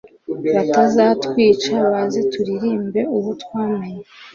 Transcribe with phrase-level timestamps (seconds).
[0.75, 4.03] bazatwica maze turirimbe uwo twamenye